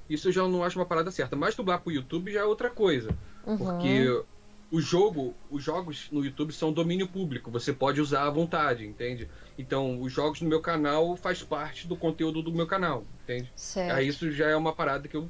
[0.10, 1.36] Isso eu já não acho uma parada certa.
[1.36, 3.16] Mas dublar pro YouTube já é outra coisa.
[3.46, 3.58] Uhum.
[3.58, 4.24] Porque
[4.72, 9.28] o jogo, os jogos no YouTube são domínio público, você pode usar à vontade, entende?
[9.58, 13.52] Então, os jogos no meu canal faz parte do conteúdo do meu canal, entende?
[13.56, 13.96] Certo.
[13.96, 15.30] Aí isso já é uma parada que eu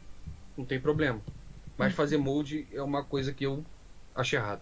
[0.58, 1.21] não tem problema.
[1.78, 3.63] Mas fazer molde é uma coisa que eu
[4.13, 4.62] acho errado.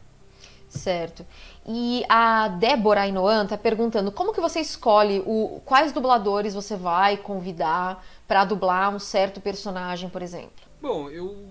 [0.70, 1.26] Certo.
[1.66, 7.18] E a Débora Ainoan está perguntando como que você escolhe o, quais dubladores você vai
[7.18, 10.68] convidar para dublar um certo personagem, por exemplo?
[10.80, 11.46] Bom, eu,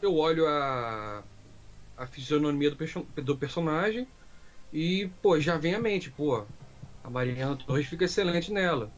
[0.00, 1.22] eu olho a,
[1.96, 2.76] a fisionomia do,
[3.22, 4.06] do personagem
[4.72, 6.44] e, pô, já vem à mente, pô,
[7.02, 8.90] a Mariana Torres fica excelente nela.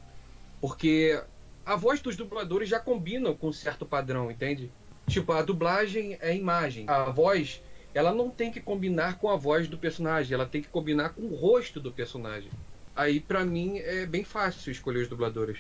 [0.61, 1.21] Porque
[1.65, 4.71] a voz dos dubladores já combina com um certo padrão, entende?
[5.07, 6.87] Tipo, a dublagem é imagem.
[6.89, 10.69] A voz, ela não tem que combinar com a voz do personagem, ela tem que
[10.69, 12.51] combinar com o rosto do personagem.
[12.95, 15.59] Aí, para mim, é bem fácil escolher os dubladores.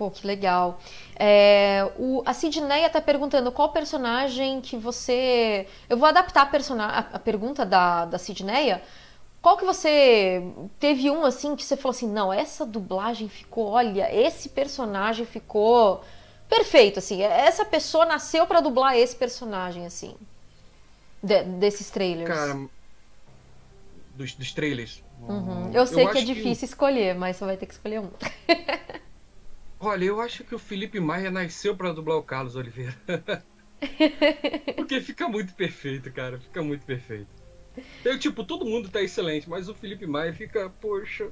[0.00, 0.80] Pô, que legal.
[1.14, 5.66] É, o, a Sidneia tá perguntando qual personagem que você.
[5.90, 6.86] Eu vou adaptar a, persona...
[6.86, 8.82] a, a pergunta da, da Sidneia.
[9.42, 10.42] Qual que você.
[10.78, 13.66] Teve um assim que você falou assim: não, essa dublagem ficou.
[13.72, 16.02] Olha, esse personagem ficou
[16.48, 17.20] perfeito, assim.
[17.20, 20.16] Essa pessoa nasceu para dublar esse personagem, assim.
[21.22, 22.26] De, desses trailers.
[22.26, 22.58] Cara.
[24.14, 25.02] Dos, dos trailers.
[25.28, 25.70] Uhum.
[25.74, 26.72] Eu sei eu que é difícil que...
[26.72, 28.08] escolher, mas você vai ter que escolher um.
[29.82, 32.94] Olha, eu acho que o Felipe Maia nasceu para dublar o Carlos Oliveira.
[34.76, 36.38] Porque fica muito perfeito, cara.
[36.38, 37.28] Fica muito perfeito.
[38.04, 41.30] Eu, tipo, todo mundo tá excelente, mas o Felipe Maia fica, poxa,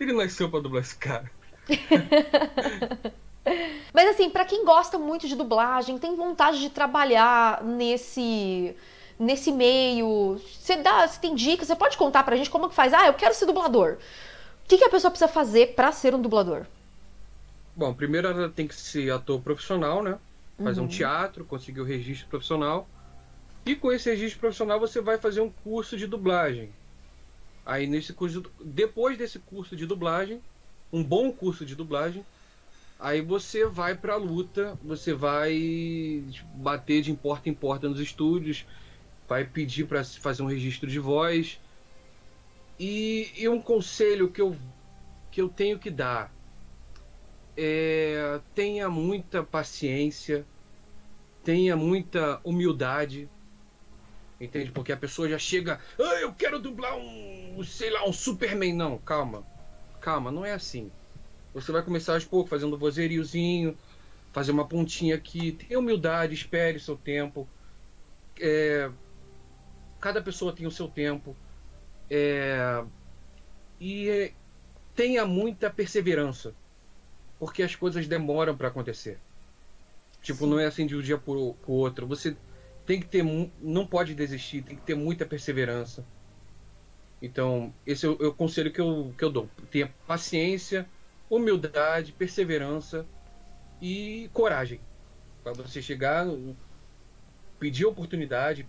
[0.00, 1.30] ele nasceu para dublar esse cara.
[3.94, 8.74] mas assim, para quem gosta muito de dublagem, tem vontade de trabalhar nesse
[9.16, 12.92] nesse meio, você dá, você tem dicas, você pode contar pra gente como que faz?
[12.92, 13.98] Ah, eu quero ser dublador.
[14.64, 16.66] O que, que a pessoa precisa fazer para ser um dublador?
[17.76, 20.18] Bom, primeiro ela tem que ser ator profissional, né?
[20.62, 20.86] Fazer uhum.
[20.86, 22.88] um teatro, conseguir o registro profissional.
[23.66, 26.70] E com esse registro profissional você vai fazer um curso de dublagem.
[27.64, 30.40] Aí nesse curso, depois desse curso de dublagem,
[30.92, 32.24] um bom curso de dublagem,
[33.00, 36.22] aí você vai pra luta, você vai
[36.56, 38.66] bater de porta em porta nos estúdios,
[39.26, 41.58] vai pedir para fazer um registro de voz.
[42.78, 44.56] E, e um conselho que eu,
[45.30, 46.33] que eu tenho que dar
[47.56, 50.46] é, tenha muita paciência,
[51.42, 53.30] tenha muita humildade,
[54.40, 54.72] entende?
[54.72, 58.74] Porque a pessoa já chega, ah, eu quero dublar um, sei lá, um Superman.
[58.74, 59.46] Não, calma,
[60.00, 60.90] calma, não é assim.
[61.52, 63.76] Você vai começar aos poucos, fazendo vozeiriozinho,
[64.32, 67.48] fazer uma pontinha aqui, tenha humildade, espere seu tempo.
[68.40, 68.90] é,
[70.00, 71.36] cada pessoa tem o seu tempo.
[72.10, 72.84] É,
[73.80, 74.32] e
[74.94, 76.54] tenha muita perseverança.
[77.44, 79.18] Porque as coisas demoram para acontecer.
[80.22, 80.50] Tipo, Sim.
[80.50, 82.06] não é assim de um dia pro, pro outro.
[82.06, 82.34] Você
[82.86, 83.22] tem que ter.
[83.60, 86.02] Não pode desistir, tem que ter muita perseverança.
[87.20, 89.46] Então, esse é o, é o conselho que eu, que eu dou.
[89.70, 90.88] Tenha paciência,
[91.28, 93.04] humildade, perseverança
[93.78, 94.80] e coragem.
[95.42, 96.26] Para você chegar,
[97.58, 98.66] pedir oportunidade.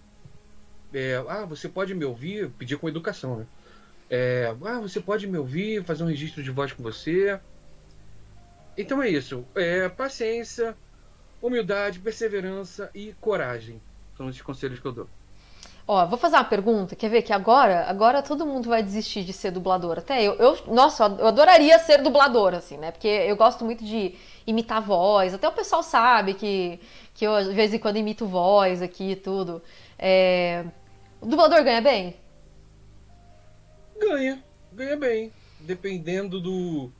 [0.93, 2.49] É, ah, você pode me ouvir?
[2.49, 3.47] Pedir com educação, né?
[4.09, 7.39] É, ah, você pode me ouvir, fazer um registro de voz com você.
[8.77, 9.45] Então é isso.
[9.55, 10.75] É, paciência,
[11.41, 13.81] humildade, perseverança e coragem.
[14.17, 15.09] São os conselhos que eu dou.
[15.87, 16.95] Ó, vou fazer uma pergunta.
[16.95, 19.99] Quer ver que agora, agora todo mundo vai desistir de ser dublador.
[19.99, 22.91] Até eu, eu, nossa, eu adoraria ser dublador, assim, né?
[22.91, 24.15] Porque eu gosto muito de
[24.47, 25.33] imitar voz.
[25.33, 26.79] Até o pessoal sabe que,
[27.13, 29.61] que eu, de vez em quando, imito voz aqui e tudo.
[29.99, 30.65] É...
[31.21, 32.15] O dublador ganha bem?
[33.99, 35.31] Ganha, ganha bem.
[35.59, 36.91] Dependendo do,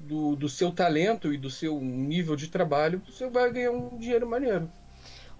[0.00, 4.28] do, do seu talento e do seu nível de trabalho, você vai ganhar um dinheiro
[4.28, 4.70] maneiro.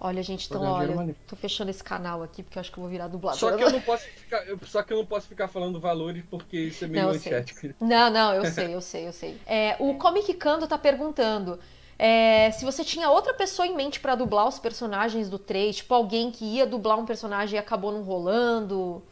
[0.03, 2.91] Olha, gente, então olha, tô fechando esse canal aqui porque eu acho que eu vou
[2.91, 3.39] virar dublador.
[3.39, 6.57] Só que eu não posso ficar, só que eu não posso ficar falando valores porque
[6.59, 7.75] isso é meio não, antiético.
[7.79, 9.39] Não, não, eu sei, eu sei, eu sei.
[9.47, 11.59] É, o Comic Cando tá perguntando
[11.99, 15.93] é, se você tinha outra pessoa em mente para dublar os personagens do 3, tipo
[15.93, 19.03] alguém que ia dublar um personagem e acabou não rolando.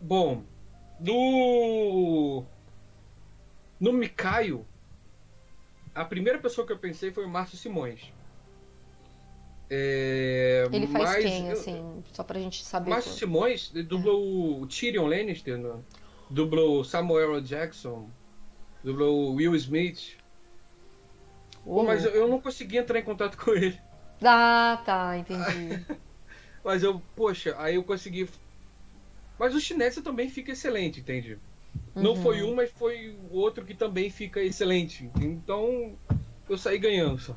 [0.00, 0.44] Bom,
[1.00, 2.44] no
[3.82, 4.64] no Mikaio,
[5.92, 8.12] a primeira pessoa que eu pensei foi o Márcio Simões.
[9.68, 12.90] É, ele faz mas, quem, assim, só pra gente saber.
[12.90, 14.62] Márcio Simões dublou é.
[14.62, 15.84] o Tyrion Lannister, no,
[16.30, 17.40] dublou Samuel.
[17.40, 18.08] Jackson,
[18.84, 20.16] dublou Will Smith.
[21.64, 23.80] Pô, mas eu, eu, não consegui entrar em contato com ele.
[24.22, 25.84] Ah, tá, entendi.
[26.62, 28.28] mas eu, poxa, aí eu consegui.
[29.40, 31.36] Mas o chinês também fica excelente, entende?
[31.94, 32.02] Uhum.
[32.02, 35.10] Não foi um, mas foi o outro que também fica excelente.
[35.20, 35.94] Então
[36.48, 37.36] eu saí ganhando só.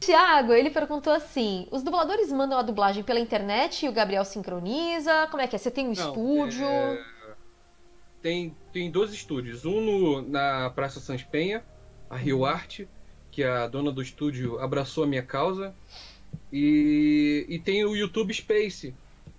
[0.00, 5.28] Tiago, ele perguntou assim: os dubladores mandam a dublagem pela internet e o Gabriel sincroniza?
[5.30, 5.58] Como é que é?
[5.58, 6.66] Você tem um Não, estúdio?
[6.66, 7.04] É...
[8.20, 9.64] Tem, tem dois estúdios.
[9.64, 11.64] Um no, na Praça Sans Penha,
[12.10, 12.44] a Rio uhum.
[12.44, 12.88] Arte,
[13.30, 15.74] que a dona do estúdio abraçou a minha causa.
[16.52, 18.94] E, e tem o YouTube Space,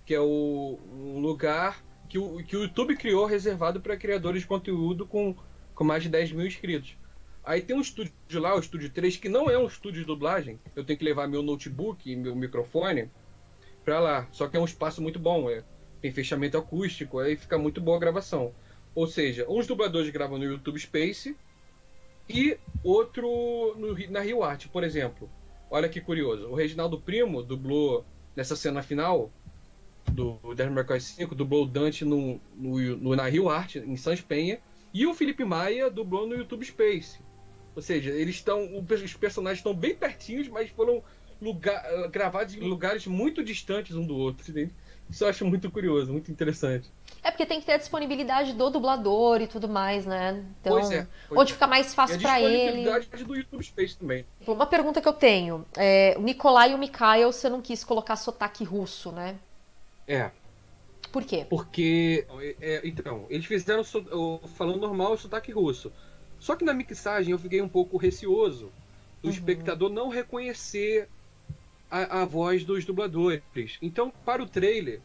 [0.06, 1.83] que é o, um lugar
[2.14, 5.34] que o, que o YouTube criou reservado para criadores de conteúdo com,
[5.74, 6.96] com mais de 10 mil inscritos.
[7.42, 10.60] Aí tem um estúdio lá, o estúdio 3, que não é um estúdio de dublagem.
[10.76, 13.10] Eu tenho que levar meu notebook e meu microfone
[13.84, 14.28] pra lá.
[14.30, 15.50] Só que é um espaço muito bom.
[15.50, 15.64] É,
[16.00, 18.54] tem fechamento acústico, aí fica muito boa a gravação.
[18.94, 21.36] Ou seja, uns dubladores gravam no YouTube Space
[22.28, 25.28] e outro no, na Rio Art, por exemplo.
[25.68, 26.46] Olha que curioso.
[26.46, 28.04] O Reginaldo Primo dublou
[28.36, 29.32] nessa cena final
[30.14, 33.96] do Devil May Cry 5, dublou o Dante no, no, no, na Rio Art, em
[33.96, 34.58] Sans Penha.
[34.92, 37.18] E o Felipe Maia dublou no YouTube Space.
[37.74, 38.70] Ou seja, eles estão.
[38.78, 41.02] Os personagens estão bem pertinhos, mas foram
[41.42, 44.44] lugar, gravados em lugares muito distantes um do outro.
[45.10, 46.90] Isso eu acho muito curioso, muito interessante.
[47.22, 50.44] É porque tem que ter a disponibilidade do dublador e tudo mais, né?
[50.60, 51.06] Então, pois é.
[51.28, 51.54] Pois onde é.
[51.54, 52.88] fica mais fácil para ele.
[52.88, 54.24] A disponibilidade do YouTube Space também.
[54.46, 55.66] Uma pergunta que eu tenho.
[55.76, 59.36] É, o Nikolai e o Mikhail, você não quis colocar sotaque russo, né?
[60.06, 60.30] É.
[61.12, 61.46] Por quê?
[61.48, 62.26] Porque,
[62.60, 63.82] é, então, eles fizeram
[64.56, 65.92] falando normal o sotaque russo.
[66.38, 68.72] Só que na mixagem eu fiquei um pouco receoso
[69.22, 69.30] do uhum.
[69.30, 71.08] espectador não reconhecer
[71.90, 73.78] a, a, voz dos dubladores.
[73.80, 75.00] Então, para o trailer,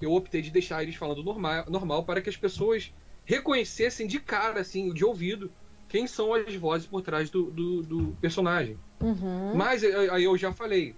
[0.00, 2.92] eu optei de deixar eles falando normal, normal para que as pessoas
[3.24, 5.52] reconhecessem de cara, assim, de ouvido,
[5.88, 8.78] quem são as vozes por trás do, do, do personagem.
[9.00, 9.54] Uhum.
[9.54, 10.96] Mas aí eu já falei.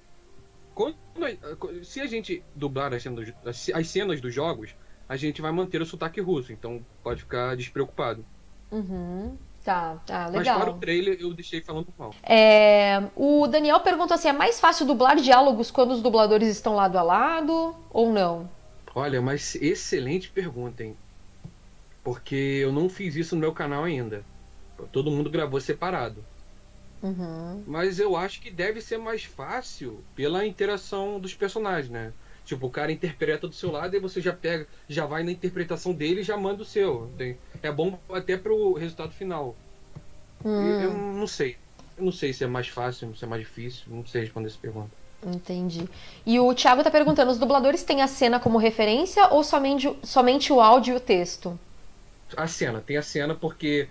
[0.77, 0.95] Quando,
[1.85, 3.33] se a gente dublar as cenas,
[3.75, 4.75] as cenas dos jogos,
[5.09, 8.23] a gente vai manter o sotaque russo, então pode ficar despreocupado.
[8.71, 9.39] Uhum.
[9.65, 10.59] Tá, tá, legal.
[10.59, 12.15] Mas para o trailer eu deixei falando mal.
[12.23, 16.99] É, o Daniel perguntou assim: é mais fácil dublar diálogos quando os dubladores estão lado
[16.99, 18.47] a lado ou não?
[18.95, 20.95] Olha, mas excelente pergunta, hein?
[22.05, 24.23] Porque eu não fiz isso no meu canal ainda.
[24.93, 26.23] Todo mundo gravou separado.
[27.03, 27.63] Uhum.
[27.67, 32.13] Mas eu acho que deve ser mais fácil pela interação dos personagens, né?
[32.45, 35.93] Tipo, o cara interpreta do seu lado e você já pega, já vai na interpretação
[35.93, 37.11] dele e já manda o seu.
[37.63, 39.57] É bom até pro resultado final.
[40.45, 40.81] Hum.
[40.81, 41.57] Eu não sei.
[41.99, 43.85] Eu não sei se é mais fácil, se é mais difícil.
[43.89, 44.91] Não sei responder essa pergunta.
[45.25, 45.89] Entendi.
[46.25, 50.53] E o Thiago tá perguntando: os dubladores têm a cena como referência ou somente, somente
[50.53, 51.59] o áudio e o texto?
[52.37, 53.89] A cena, tem a cena porque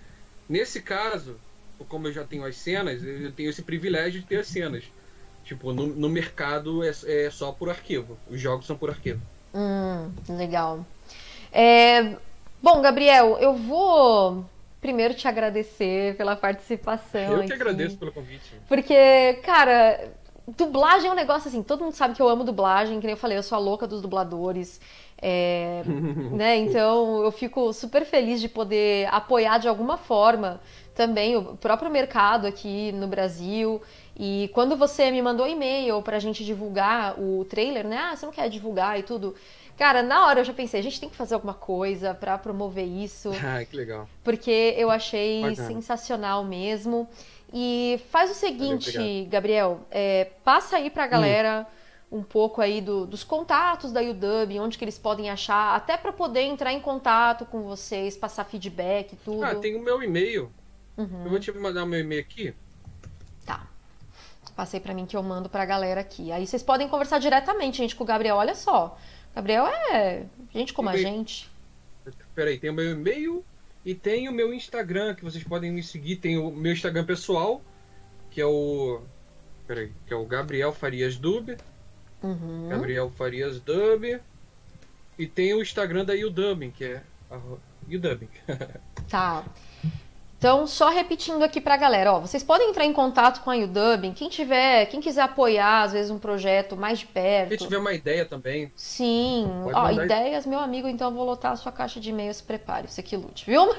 [0.48, 1.38] nesse caso,
[1.84, 4.84] como eu já tenho as cenas, eu tenho esse privilégio de ter as cenas.
[5.44, 8.18] Tipo, no, no mercado é, é, só por arquivo.
[8.28, 9.22] Os jogos são por arquivo.
[9.54, 10.84] Hum, legal.
[11.52, 12.16] É,
[12.60, 14.44] bom, Gabriel, eu vou
[14.80, 17.40] primeiro te agradecer pela participação.
[17.40, 18.54] Eu que agradeço pelo convite.
[18.68, 20.12] Porque, cara,
[20.48, 23.18] dublagem é um negócio assim, todo mundo sabe que eu amo dublagem, que nem eu
[23.18, 24.80] falei, eu sou a louca dos dubladores.
[25.20, 25.82] É,
[26.32, 26.56] né?
[26.56, 30.60] Então eu fico super feliz de poder apoiar de alguma forma
[30.96, 33.80] também o próprio mercado aqui no Brasil.
[34.18, 37.98] E quando você me mandou e-mail pra gente divulgar o trailer, né?
[37.98, 39.34] Ah, você não quer divulgar e tudo.
[39.76, 42.86] Cara, na hora eu já pensei, a gente tem que fazer alguma coisa para promover
[42.86, 43.30] isso.
[43.44, 44.08] Ah, que legal.
[44.24, 45.68] Porque eu achei Bacana.
[45.68, 47.06] sensacional mesmo.
[47.52, 51.66] E faz o seguinte, Valeu, Gabriel, é, passa aí pra galera
[52.10, 52.18] hum.
[52.18, 56.12] um pouco aí do, dos contatos da UW, onde que eles podem achar, até para
[56.12, 59.44] poder entrar em contato com vocês, passar feedback e tudo.
[59.44, 60.50] Ah, tem o meu e-mail.
[60.96, 61.24] Uhum.
[61.24, 62.54] Eu vou te mandar o meu e-mail aqui.
[63.44, 63.66] Tá.
[64.54, 66.32] Passei para mim que eu mando pra galera aqui.
[66.32, 68.36] Aí vocês podem conversar diretamente, gente, com o Gabriel.
[68.36, 68.98] Olha só.
[69.34, 71.50] Gabriel é gente como a gente.
[72.34, 73.44] Peraí, tem o meu e-mail
[73.84, 76.16] e tem o meu Instagram, que vocês podem me seguir.
[76.16, 77.60] Tem o meu Instagram pessoal,
[78.30, 79.02] que é o.
[79.66, 81.56] Peraí, que é o Gabriel Farias Dub.
[82.22, 82.68] Uhum.
[82.68, 84.18] Gabriel Farias Dub.
[85.18, 87.02] E tem o Instagram da Udubing, que é.
[87.88, 88.28] Udubing.
[89.08, 89.44] tá.
[90.38, 94.12] Então, só repetindo aqui pra galera, ó, vocês podem entrar em contato com a UDubbing,
[94.12, 97.48] quem tiver, quem quiser apoiar, às vezes, um projeto mais de perto.
[97.48, 98.70] Quem tiver uma ideia também.
[98.76, 102.42] Sim, ó, ideias, meu amigo, então eu vou lotar a sua caixa de e-mail, se
[102.42, 103.64] prepare, você que lute, viu?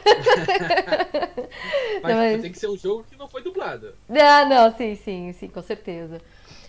[2.01, 3.93] mas, não, mas, tem que ser um jogo que não foi dublado.
[4.09, 6.19] Ah, não, sim, sim, sim, com certeza.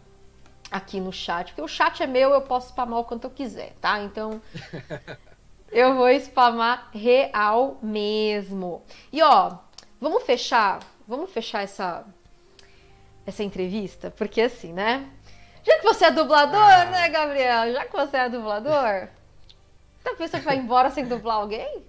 [0.70, 3.74] aqui no chat, porque o chat é meu, eu posso spamar o quanto eu quiser,
[3.82, 4.02] tá?
[4.02, 4.42] Então,
[5.70, 8.82] eu vou spamar real mesmo.
[9.12, 9.58] E ó,
[10.02, 12.04] Vamos fechar, vamos fechar essa
[13.24, 15.08] essa entrevista, porque assim, né?
[15.64, 16.86] Já que você é dublador, ah.
[16.86, 17.72] né, Gabriel?
[17.72, 19.08] Já que você é dublador,
[20.04, 21.86] tá pensando que vai embora sem dublar alguém?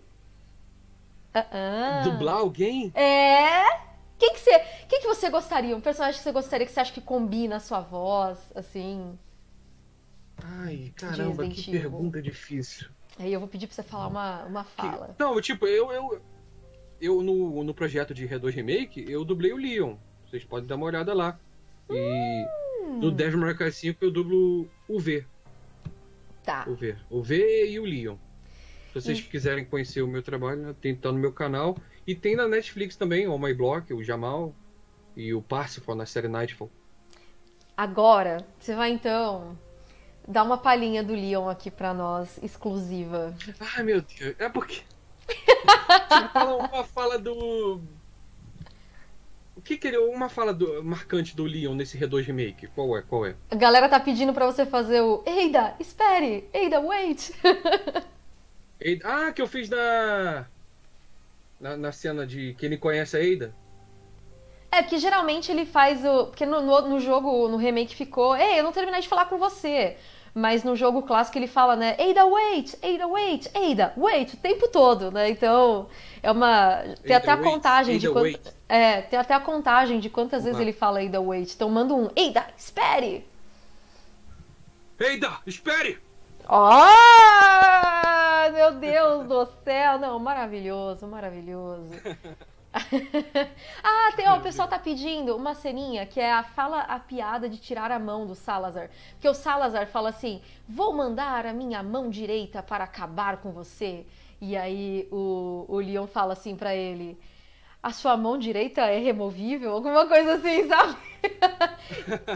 [1.35, 2.03] Uh -uh.
[2.05, 2.93] Dublar alguém?
[2.95, 3.81] É.
[4.19, 5.75] Quem que você, quem que você gostaria?
[5.75, 9.19] Um personagem que você gostaria que você acha que combina a sua voz, assim?
[10.37, 12.91] Ai, caramba, que pergunta difícil.
[13.19, 15.15] Aí eu vou pedir pra você falar uma, uma fala.
[15.17, 16.23] Que, não, tipo, eu, eu,
[17.03, 19.97] eu no, no projeto de Redor Remake, eu dublei o Leon.
[20.25, 21.37] Vocês podem dar uma olhada lá.
[21.91, 22.47] E
[22.85, 23.01] hum.
[23.01, 25.27] no Devil May Cry 5 eu dublo o V.
[26.45, 26.65] Tá.
[26.69, 26.97] O V.
[27.11, 28.17] O V e o Leon.
[28.89, 29.25] Se vocês hum.
[29.29, 31.77] quiserem conhecer o meu trabalho, tem tá no meu canal.
[32.07, 34.55] E tem na Netflix também, o My Block, o Jamal
[35.17, 36.71] e o Parsifal na série Nightfall.
[37.77, 39.59] Agora, você vai então
[40.27, 43.35] dar uma palhinha do Leon aqui para nós, exclusiva.
[43.77, 44.37] Ai, meu Deus.
[44.39, 44.83] É porque
[46.33, 47.81] fala uma fala do.
[49.57, 49.99] O que que ele.
[49.99, 52.67] Uma fala do, marcante do Leon nesse Redor Remake.
[52.69, 53.03] Qual é?
[53.03, 53.35] Qual é?
[53.51, 55.23] A galera tá pedindo pra você fazer o.
[55.27, 56.49] Eida, espere!
[56.53, 57.33] Eida, wait!
[58.81, 60.47] Eida, ah, que eu fiz na.
[61.61, 63.55] Na, na cena de que ele conhece a Eida.
[64.73, 66.27] É, porque geralmente ele faz o.
[66.27, 68.35] Porque no, no, no jogo, no remake ficou.
[68.35, 69.97] Ei, eu não terminei de falar com você.
[70.35, 71.95] Mas no jogo clássico ele fala, né?
[71.99, 72.79] Ada, wait!
[72.83, 73.51] Ada, wait!
[73.55, 74.33] Ada, wait!
[74.33, 75.29] O tempo todo, né?
[75.29, 75.89] Então,
[76.23, 76.83] é uma.
[77.03, 78.55] Tem Ada, até a wait, contagem de quantas.
[78.69, 81.53] É, tem até a contagem de quantas vezes ele fala Ada, wait.
[81.55, 83.27] Então, manda um Ada, espere!
[84.99, 85.99] Ada, espere!
[86.49, 86.83] Oh!
[88.53, 89.99] Meu Deus do céu!
[89.99, 91.91] Não, maravilhoso, maravilhoso.
[93.85, 97.49] ah, tem, ó, o pessoal tá pedindo uma ceninha que é a fala a piada
[97.49, 98.89] de tirar a mão do Salazar.
[99.13, 104.07] Porque o Salazar fala assim: vou mandar a minha mão direita para acabar com você.
[104.41, 107.19] E aí o, o Leon fala assim para ele:
[107.83, 109.73] a sua mão direita é removível?
[109.73, 110.97] Alguma coisa assim, sabe?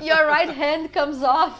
[0.02, 1.56] Your right hand comes off.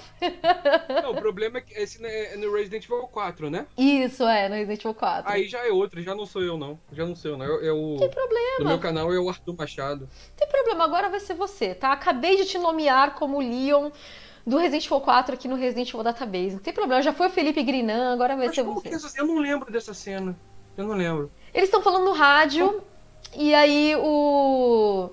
[1.03, 3.67] Não, o problema é que esse é no Resident Evil 4, né?
[3.77, 5.33] Isso, é, no Resident Evil 4.
[5.33, 6.79] Aí já é outro, já não sou eu, não.
[6.93, 7.45] Já não sou eu, não.
[7.45, 7.97] É, é o...
[7.99, 8.59] Tem problema.
[8.59, 10.09] No meu canal é o Arthur Machado.
[10.37, 11.93] Tem problema, agora vai ser você, tá?
[11.93, 13.91] Acabei de te nomear como Leon
[14.45, 16.55] do Resident Evil 4 aqui no Resident Evil Database.
[16.55, 19.21] Não tem problema, já foi o Felipe Grinan, agora vai Mas ser você.
[19.21, 20.37] Eu não lembro dessa cena.
[20.77, 21.31] Eu não lembro.
[21.55, 22.83] Eles estão falando no rádio.
[23.35, 25.11] E aí o.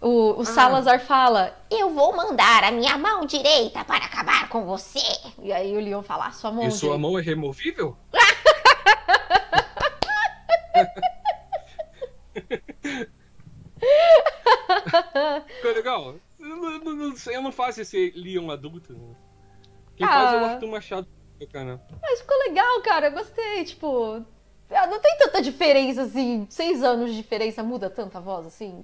[0.00, 0.44] O, o ah.
[0.44, 5.00] Salazar fala: Eu vou mandar a minha mão direita para acabar com você.
[5.42, 6.64] E aí o Leon fala: Sua mão.
[6.64, 6.86] E direita.
[6.86, 7.96] sua mão é removível?
[15.56, 16.14] Ficou legal?
[16.38, 18.92] Eu não, não, eu não faço esse Leon adulto.
[18.92, 19.14] Né?
[19.96, 20.10] Quem ah.
[20.10, 21.08] faz é o Arthur Machado.
[21.52, 21.80] Cara.
[22.00, 23.08] Mas ficou legal, cara.
[23.08, 23.64] Eu gostei.
[23.64, 24.24] Tipo,
[24.74, 26.46] ah, não tem tanta diferença assim.
[26.50, 28.82] Seis anos de diferença muda tanta voz assim?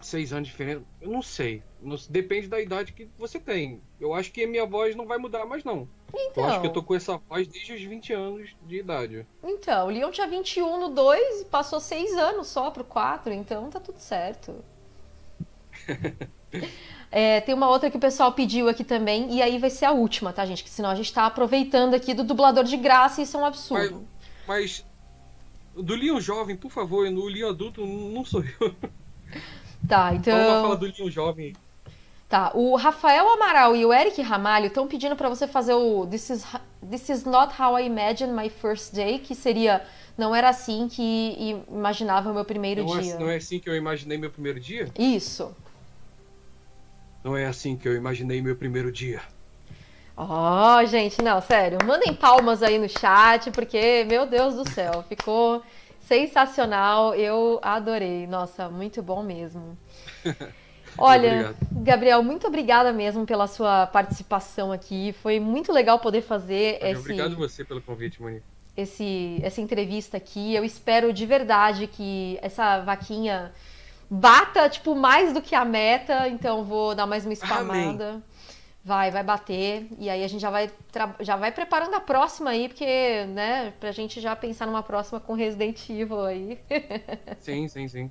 [0.00, 0.82] Seis anos de diferença?
[1.00, 1.62] Eu não sei.
[2.08, 3.80] Depende da idade que você tem.
[4.00, 5.88] Eu acho que a minha voz não vai mudar mais, não.
[6.14, 6.44] Então.
[6.44, 9.26] Eu acho que eu tô com essa voz desde os 20 anos de idade.
[9.42, 13.70] Então, o Leon tinha 21 no 2 e passou seis anos só pro 4, então
[13.70, 14.54] tá tudo certo.
[17.10, 19.92] É, tem uma outra que o pessoal pediu aqui também, e aí vai ser a
[19.92, 20.64] última, tá, gente?
[20.64, 23.44] Que senão a gente tá aproveitando aqui do dublador de graça e isso é um
[23.44, 24.04] absurdo.
[24.46, 24.84] Mas,
[25.74, 28.74] mas do Leon jovem, por favor, no Leon adulto não sou eu.
[29.86, 30.34] Tá, então.
[30.34, 31.52] Vamos falar do Leon jovem.
[32.26, 36.30] Tá, o Rafael Amaral e o Eric Ramalho estão pedindo para você fazer o This
[36.30, 36.46] is,
[36.90, 39.84] This is Not How I Imagined My First Day, que seria
[40.16, 43.12] Não era assim que imaginava o meu primeiro não é dia.
[43.12, 44.88] É, não é assim que eu imaginei meu primeiro dia?
[44.98, 45.54] Isso.
[47.24, 49.22] Não é assim que eu imaginei meu primeiro dia.
[50.14, 55.02] Ó, oh, gente, não, sério, mandem palmas aí no chat, porque, meu Deus do céu,
[55.08, 55.62] ficou
[56.00, 58.26] sensacional, eu adorei.
[58.26, 59.76] Nossa, muito bom mesmo.
[60.98, 65.12] Olha, Gabriel, muito obrigada mesmo pela sua participação aqui.
[65.20, 67.00] Foi muito legal poder fazer esse.
[67.00, 68.44] Obrigado você pelo convite, Monique.
[68.76, 70.54] Esse, essa entrevista aqui.
[70.54, 73.52] Eu espero de verdade que essa vaquinha
[74.10, 78.10] bata, tipo, mais do que a meta, então vou dar mais uma spamada.
[78.10, 78.22] Amém.
[78.84, 79.88] Vai, vai bater.
[79.98, 80.70] E aí a gente já vai,
[81.20, 85.32] já vai preparando a próxima aí, porque, né, pra gente já pensar numa próxima com
[85.32, 86.58] Resident Evil aí.
[87.40, 88.10] sim, sim, sim.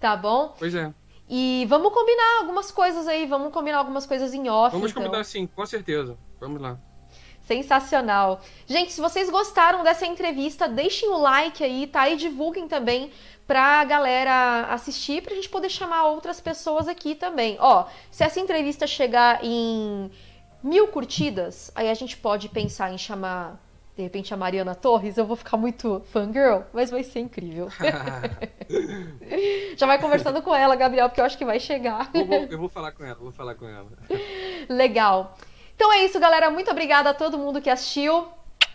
[0.00, 0.54] Tá bom?
[0.58, 0.92] Pois é.
[1.28, 4.74] E vamos combinar algumas coisas aí, vamos combinar algumas coisas em off.
[4.74, 5.04] Vamos então.
[5.04, 6.18] combinar sim, com certeza.
[6.40, 6.78] Vamos lá.
[7.52, 8.40] Sensacional.
[8.66, 12.08] Gente, se vocês gostaram dessa entrevista, deixem o like aí, tá?
[12.08, 13.10] E divulguem também
[13.46, 17.58] pra galera assistir, pra gente poder chamar outras pessoas aqui também.
[17.60, 20.10] Ó, se essa entrevista chegar em
[20.62, 23.60] mil curtidas, aí a gente pode pensar em chamar,
[23.94, 25.18] de repente, a Mariana Torres.
[25.18, 27.68] Eu vou ficar muito fangirl, mas vai ser incrível.
[29.76, 32.08] Já vai conversando com ela, Gabriel, porque eu acho que vai chegar.
[32.14, 33.90] Eu vou, eu vou falar com ela, vou falar com ela.
[34.70, 35.36] Legal.
[35.74, 36.50] Então é isso, galera.
[36.50, 38.28] Muito obrigada a todo mundo que assistiu.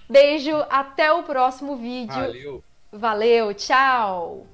[0.10, 2.16] Beijo, até o próximo vídeo.
[2.16, 2.64] Valeu.
[2.92, 4.48] Valeu, tchau.